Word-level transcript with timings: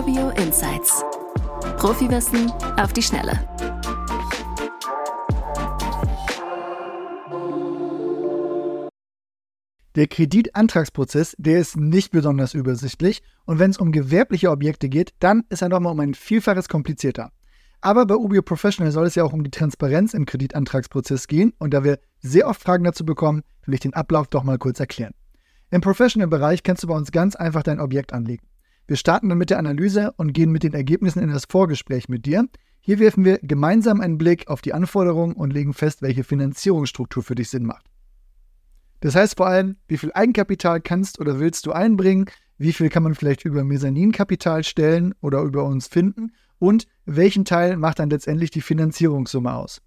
Urbio 0.00 0.30
Insights. 0.30 1.04
Profiwissen 1.76 2.50
auf 2.78 2.94
die 2.94 3.02
Schnelle. 3.02 3.32
Der 9.94 10.06
Kreditantragsprozess, 10.06 11.36
der 11.36 11.60
ist 11.60 11.76
nicht 11.76 12.12
besonders 12.12 12.54
übersichtlich 12.54 13.20
und 13.44 13.58
wenn 13.58 13.72
es 13.72 13.76
um 13.76 13.92
gewerbliche 13.92 14.50
Objekte 14.50 14.88
geht, 14.88 15.12
dann 15.18 15.44
ist 15.50 15.60
er 15.60 15.68
nochmal 15.68 15.92
um 15.92 16.00
ein 16.00 16.14
Vielfaches 16.14 16.70
komplizierter. 16.70 17.30
Aber 17.82 18.06
bei 18.06 18.14
Ubio 18.14 18.40
Professional 18.40 18.92
soll 18.92 19.06
es 19.06 19.16
ja 19.16 19.24
auch 19.24 19.34
um 19.34 19.44
die 19.44 19.50
Transparenz 19.50 20.14
im 20.14 20.24
Kreditantragsprozess 20.24 21.26
gehen 21.26 21.52
und 21.58 21.74
da 21.74 21.84
wir 21.84 21.98
sehr 22.20 22.48
oft 22.48 22.62
Fragen 22.62 22.84
dazu 22.84 23.04
bekommen, 23.04 23.42
will 23.66 23.74
ich 23.74 23.80
den 23.80 23.92
Ablauf 23.92 24.28
doch 24.28 24.44
mal 24.44 24.56
kurz 24.56 24.80
erklären. 24.80 25.12
Im 25.70 25.82
Professional-Bereich 25.82 26.62
kannst 26.62 26.84
du 26.84 26.86
bei 26.86 26.96
uns 26.96 27.12
ganz 27.12 27.36
einfach 27.36 27.62
dein 27.62 27.80
Objekt 27.80 28.14
anlegen. 28.14 28.49
Wir 28.90 28.96
starten 28.96 29.28
dann 29.28 29.38
mit 29.38 29.50
der 29.50 29.60
Analyse 29.60 30.10
und 30.16 30.32
gehen 30.32 30.50
mit 30.50 30.64
den 30.64 30.74
Ergebnissen 30.74 31.22
in 31.22 31.30
das 31.30 31.44
Vorgespräch 31.48 32.08
mit 32.08 32.26
dir. 32.26 32.48
Hier 32.80 32.98
werfen 32.98 33.24
wir 33.24 33.38
gemeinsam 33.38 34.00
einen 34.00 34.18
Blick 34.18 34.48
auf 34.48 34.62
die 34.62 34.74
Anforderungen 34.74 35.34
und 35.34 35.52
legen 35.52 35.74
fest, 35.74 36.02
welche 36.02 36.24
Finanzierungsstruktur 36.24 37.22
für 37.22 37.36
dich 37.36 37.50
Sinn 37.50 37.66
macht. 37.66 37.86
Das 38.98 39.14
heißt 39.14 39.36
vor 39.36 39.46
allem, 39.46 39.76
wie 39.86 39.96
viel 39.96 40.10
Eigenkapital 40.12 40.80
kannst 40.80 41.20
oder 41.20 41.38
willst 41.38 41.66
du 41.66 41.70
einbringen, 41.70 42.24
wie 42.58 42.72
viel 42.72 42.88
kann 42.88 43.04
man 43.04 43.14
vielleicht 43.14 43.44
über 43.44 43.62
Mezzaninkapital 43.62 44.64
stellen 44.64 45.14
oder 45.20 45.40
über 45.42 45.62
uns 45.62 45.86
finden 45.86 46.32
und 46.58 46.88
welchen 47.04 47.44
Teil 47.44 47.76
macht 47.76 48.00
dann 48.00 48.10
letztendlich 48.10 48.50
die 48.50 48.60
Finanzierungssumme 48.60 49.54
aus. 49.54 49.80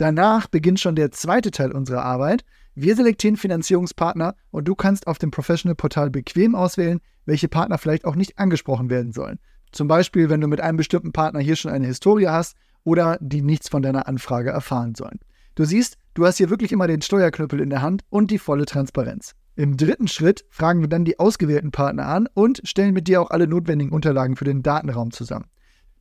Danach 0.00 0.46
beginnt 0.46 0.80
schon 0.80 0.94
der 0.94 1.10
zweite 1.10 1.50
Teil 1.50 1.72
unserer 1.72 2.06
Arbeit. 2.06 2.46
Wir 2.74 2.96
selektieren 2.96 3.36
Finanzierungspartner 3.36 4.34
und 4.50 4.66
du 4.66 4.74
kannst 4.74 5.06
auf 5.06 5.18
dem 5.18 5.30
Professional-Portal 5.30 6.08
bequem 6.08 6.54
auswählen, 6.54 7.00
welche 7.26 7.48
Partner 7.48 7.76
vielleicht 7.76 8.06
auch 8.06 8.14
nicht 8.14 8.38
angesprochen 8.38 8.88
werden 8.88 9.12
sollen. 9.12 9.38
Zum 9.72 9.88
Beispiel, 9.88 10.30
wenn 10.30 10.40
du 10.40 10.46
mit 10.46 10.62
einem 10.62 10.78
bestimmten 10.78 11.12
Partner 11.12 11.40
hier 11.40 11.54
schon 11.54 11.70
eine 11.70 11.86
Historie 11.86 12.28
hast 12.28 12.56
oder 12.82 13.18
die 13.20 13.42
nichts 13.42 13.68
von 13.68 13.82
deiner 13.82 14.08
Anfrage 14.08 14.48
erfahren 14.48 14.94
sollen. 14.94 15.20
Du 15.54 15.66
siehst, 15.66 15.98
du 16.14 16.24
hast 16.24 16.38
hier 16.38 16.48
wirklich 16.48 16.72
immer 16.72 16.86
den 16.86 17.02
Steuerknüppel 17.02 17.60
in 17.60 17.68
der 17.68 17.82
Hand 17.82 18.00
und 18.08 18.30
die 18.30 18.38
volle 18.38 18.64
Transparenz. 18.64 19.34
Im 19.54 19.76
dritten 19.76 20.08
Schritt 20.08 20.46
fragen 20.48 20.80
wir 20.80 20.88
dann 20.88 21.04
die 21.04 21.18
ausgewählten 21.18 21.72
Partner 21.72 22.06
an 22.06 22.26
und 22.32 22.62
stellen 22.64 22.94
mit 22.94 23.06
dir 23.06 23.20
auch 23.20 23.28
alle 23.28 23.46
notwendigen 23.46 23.92
Unterlagen 23.92 24.36
für 24.36 24.46
den 24.46 24.62
Datenraum 24.62 25.10
zusammen. 25.10 25.44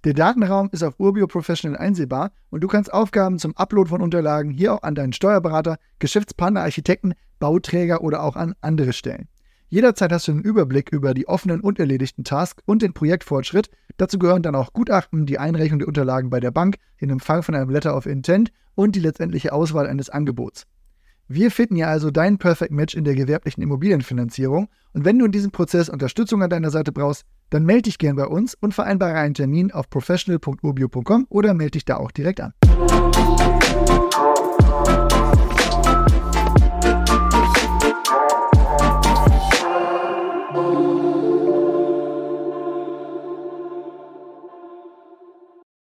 Der 0.05 0.14
Datenraum 0.14 0.69
ist 0.72 0.81
auf 0.81 0.97
Urbio 0.97 1.28
Professional 1.28 1.78
einsehbar 1.78 2.31
und 2.50 2.64
du 2.64 2.69
kannst 2.69 2.94
Aufgaben 2.94 3.38
zum 3.38 3.58
Upload 3.58 3.89
von 3.89 4.02
Unterlagen 4.02 4.50
hier 4.50 4.73
auch 4.73 4.83
an 4.83 4.95
deinen 4.95 5.11
Steuerberater, 5.11 5.78
Geschäftspartner, 6.00 6.61
Architekten, 6.61 7.16
Bauträger 7.39 8.02
oder 8.02 8.23
auch 8.23 8.38
an 8.38 8.55
andere 8.61 8.94
stellen. 8.94 9.27
Jederzeit 9.67 10.14
hast 10.14 10.30
du 10.30 10.31
einen 10.31 10.42
Überblick 10.42 10.89
über 10.94 11.14
die 11.14 11.27
offenen 11.27 11.59
und 11.59 11.80
erledigten 11.80 12.23
Tasks 12.23 12.64
und 12.66 12.81
den 12.81 12.94
Projektfortschritt. 12.94 13.70
Dazu 13.97 14.17
gehören 14.17 14.42
dann 14.42 14.55
auch 14.55 14.72
Gutachten, 14.72 15.25
die 15.25 15.38
Einreichung 15.38 15.80
der 15.80 15.89
Unterlagen 15.89 16.30
bei 16.30 16.39
der 16.39 16.52
Bank, 16.52 16.77
in 16.97 17.09
Empfang 17.09 17.44
von 17.44 17.53
einem 17.53 17.70
Letter 17.70 17.95
of 17.95 18.05
Intent 18.05 18.53
und 18.75 18.95
die 18.95 19.02
letztendliche 19.02 19.52
Auswahl 19.52 19.86
eines 19.86 20.09
Angebots. 20.09 20.66
Wir 21.31 21.52
finden 21.52 21.75
ja 21.75 21.85
also 21.85 22.09
dein 22.09 22.39
Perfect 22.39 22.72
Match 22.72 22.95
in 22.95 23.03
der 23.03 23.13
gewerblichen 23.13 23.61
Immobilienfinanzierung 23.61 24.67
und 24.94 25.05
wenn 25.05 25.19
du 25.19 25.25
in 25.25 25.31
diesem 25.31 25.52
Prozess 25.52 25.88
Unterstützung 25.88 26.41
an 26.41 26.49
deiner 26.49 26.71
Seite 26.71 26.91
brauchst, 26.91 27.23
dann 27.52 27.66
melde 27.66 27.83
dich 27.83 27.99
gern 27.99 28.16
bei 28.16 28.25
uns 28.25 28.55
und 28.55 28.73
vereinbare 28.73 29.13
einen 29.13 29.36
Termin 29.36 29.71
auf 29.71 29.91
professional.urbio.com 29.91 31.27
oder 31.30 31.53
melde 31.53 31.73
dich 31.73 31.86
da 31.86 31.97
auch 31.97 32.09
direkt 32.09 32.41
an. 32.41 32.53